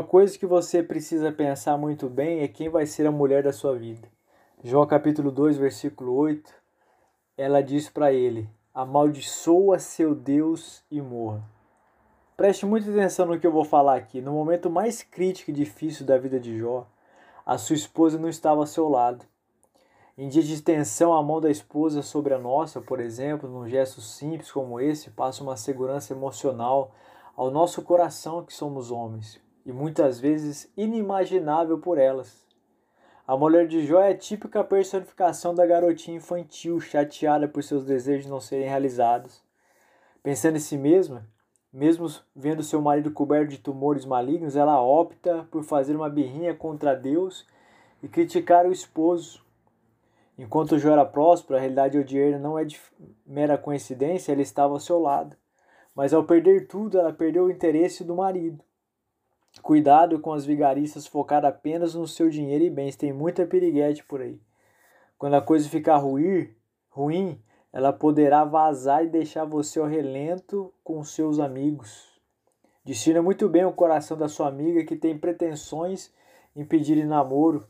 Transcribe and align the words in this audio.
coisa 0.00 0.38
que 0.38 0.46
você 0.46 0.84
precisa 0.84 1.32
pensar 1.32 1.76
muito 1.76 2.08
bem 2.08 2.40
é 2.40 2.48
quem 2.48 2.68
vai 2.68 2.86
ser 2.86 3.08
a 3.08 3.10
mulher 3.10 3.42
da 3.42 3.52
sua 3.52 3.74
vida. 3.76 4.08
Jó 4.62 4.86
capítulo 4.86 5.32
2, 5.32 5.56
versículo 5.56 6.14
8, 6.14 6.48
ela 7.36 7.60
diz 7.60 7.90
para 7.90 8.12
ele: 8.12 8.48
Amaldiçoa 8.72 9.80
seu 9.80 10.14
Deus 10.14 10.84
e 10.88 11.02
morra. 11.02 11.42
Preste 12.36 12.64
muita 12.64 12.88
atenção 12.88 13.26
no 13.26 13.40
que 13.40 13.44
eu 13.44 13.50
vou 13.50 13.64
falar 13.64 13.96
aqui. 13.96 14.20
No 14.20 14.32
momento 14.32 14.70
mais 14.70 15.02
crítico 15.02 15.50
e 15.50 15.54
difícil 15.54 16.06
da 16.06 16.16
vida 16.16 16.38
de 16.38 16.56
Jó, 16.56 16.86
a 17.44 17.58
sua 17.58 17.74
esposa 17.74 18.16
não 18.16 18.28
estava 18.28 18.60
ao 18.60 18.66
seu 18.66 18.88
lado. 18.88 19.26
Em 20.16 20.28
dia 20.28 20.42
de 20.42 20.62
tensão, 20.62 21.12
a 21.12 21.22
mão 21.22 21.40
da 21.40 21.50
esposa 21.50 22.00
sobre 22.00 22.32
a 22.32 22.38
nossa, 22.38 22.80
por 22.80 23.00
exemplo, 23.00 23.48
num 23.48 23.68
gesto 23.68 24.00
simples 24.00 24.52
como 24.52 24.78
esse, 24.78 25.10
passa 25.10 25.42
uma 25.42 25.56
segurança 25.56 26.12
emocional 26.12 26.92
ao 27.34 27.50
nosso 27.50 27.82
coração 27.82 28.44
que 28.44 28.52
somos 28.52 28.90
homens, 28.90 29.40
e 29.64 29.72
muitas 29.72 30.18
vezes 30.18 30.70
inimaginável 30.76 31.78
por 31.78 31.98
elas. 31.98 32.46
A 33.26 33.36
mulher 33.36 33.68
de 33.68 33.86
Jó 33.86 34.00
é 34.00 34.10
a 34.10 34.16
típica 34.16 34.64
personificação 34.64 35.54
da 35.54 35.64
garotinha 35.64 36.16
infantil 36.16 36.80
chateada 36.80 37.46
por 37.46 37.62
seus 37.62 37.84
desejos 37.84 38.26
não 38.26 38.40
serem 38.40 38.68
realizados. 38.68 39.42
Pensando 40.22 40.56
em 40.56 40.60
si 40.60 40.76
mesma, 40.76 41.24
mesmo 41.72 42.08
vendo 42.34 42.64
seu 42.64 42.82
marido 42.82 43.12
coberto 43.12 43.50
de 43.50 43.58
tumores 43.58 44.04
malignos, 44.04 44.56
ela 44.56 44.82
opta 44.82 45.46
por 45.50 45.62
fazer 45.62 45.94
uma 45.94 46.10
birrinha 46.10 46.54
contra 46.54 46.96
Deus 46.96 47.46
e 48.02 48.08
criticar 48.08 48.66
o 48.66 48.72
esposo. 48.72 49.44
Enquanto 50.36 50.78
Jó 50.78 50.90
era 50.90 51.04
próspero, 51.04 51.56
a 51.56 51.60
realidade 51.60 51.98
odier 51.98 52.40
não 52.40 52.58
é 52.58 52.64
de 52.64 52.80
mera 53.24 53.56
coincidência, 53.56 54.32
ele 54.32 54.42
estava 54.42 54.72
ao 54.72 54.80
seu 54.80 54.98
lado. 54.98 55.36
Mas 55.94 56.12
ao 56.12 56.24
perder 56.24 56.66
tudo, 56.66 56.98
ela 56.98 57.12
perdeu 57.12 57.44
o 57.44 57.50
interesse 57.50 58.02
do 58.02 58.16
marido. 58.16 58.64
Cuidado 59.62 60.18
com 60.18 60.32
as 60.32 60.44
vigaristas 60.44 61.06
focadas 61.06 61.50
apenas 61.50 61.94
no 61.94 62.06
seu 62.06 62.30
dinheiro 62.30 62.64
e 62.64 62.70
bens, 62.70 62.96
tem 62.96 63.12
muita 63.12 63.46
piriguete 63.46 64.04
por 64.04 64.20
aí. 64.20 64.40
Quando 65.18 65.34
a 65.34 65.42
coisa 65.42 65.68
ficar 65.68 65.96
ruim, 65.96 66.48
ruim, 66.88 67.40
ela 67.72 67.92
poderá 67.92 68.44
vazar 68.44 69.04
e 69.04 69.08
deixar 69.08 69.44
você 69.44 69.78
ao 69.78 69.86
relento 69.86 70.72
com 70.82 71.04
seus 71.04 71.38
amigos. 71.38 72.08
Destina 72.84 73.20
muito 73.20 73.48
bem 73.48 73.64
o 73.64 73.72
coração 73.72 74.16
da 74.16 74.28
sua 74.28 74.48
amiga 74.48 74.84
que 74.84 74.96
tem 74.96 75.16
pretensões 75.16 76.12
em 76.56 76.64
pedir 76.64 77.04
namoro, 77.04 77.68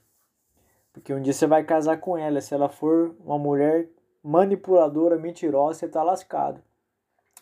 porque 0.92 1.12
um 1.12 1.20
dia 1.20 1.32
você 1.32 1.46
vai 1.46 1.64
casar 1.64 1.98
com 1.98 2.16
ela. 2.16 2.40
Se 2.40 2.54
ela 2.54 2.68
for 2.68 3.14
uma 3.24 3.38
mulher 3.38 3.88
manipuladora, 4.22 5.18
mentirosa, 5.18 5.80
você 5.80 5.86
está 5.86 6.02
lascado. 6.02 6.62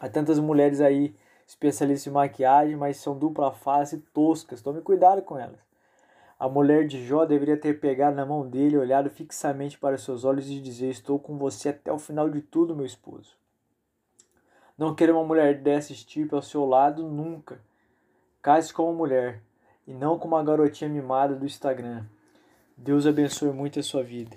Há 0.01 0.09
tantas 0.09 0.39
mulheres 0.39 0.81
aí 0.81 1.15
especialistas 1.49 2.07
em 2.07 2.15
maquiagem, 2.15 2.77
mas 2.77 2.99
são 2.99 3.19
dupla 3.19 3.51
face 3.51 3.97
toscas. 4.13 4.61
Tome 4.61 4.83
cuidado 4.83 5.23
com 5.23 5.39
elas. 5.39 5.59
A 6.39 6.49
mulher 6.49 6.87
de 6.87 7.05
Jó 7.05 7.25
deveria 7.25 7.57
ter 7.57 7.81
pegado 7.81 8.15
na 8.15 8.25
mão 8.25 8.47
dele, 8.47 8.77
olhado 8.77 9.09
fixamente 9.11 9.79
para 9.79 9.99
seus 9.99 10.25
olhos 10.25 10.49
e 10.49 10.61
dizer: 10.61 10.91
Estou 10.91 11.19
com 11.19 11.39
você 11.39 11.71
até 11.71 11.91
o 11.91 11.99
final 11.99 12.29
de 12.29 12.43
tudo, 12.43 12.77
meu 12.77 12.87
esposo. 12.87 13.37
Não 14.77 14.95
queira 14.95 15.13
uma 15.13 15.25
mulher 15.25 15.61
dessa 15.61 15.93
tipo 15.95 16.37
ao 16.37 16.43
seu 16.43 16.65
lado 16.65 17.03
nunca. 17.03 17.61
Case 18.41 18.73
com 18.73 18.85
uma 18.85 18.93
mulher 18.93 19.43
e 19.87 19.93
não 19.93 20.19
com 20.19 20.29
uma 20.29 20.45
garotinha 20.45 20.89
mimada 20.89 21.35
do 21.35 21.47
Instagram. 21.47 22.05
Deus 22.77 23.07
abençoe 23.07 23.51
muito 23.51 23.81
a 23.81 23.83
sua 23.83 24.05
vida. 24.05 24.37